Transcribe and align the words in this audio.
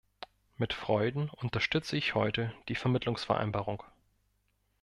Mit 0.57 0.73
Freuden 0.73 1.29
unterstütze 1.29 1.95
ich 1.95 2.15
heute 2.15 2.55
die 2.69 2.73
Vermittlungsvereinbarung. 2.75 3.83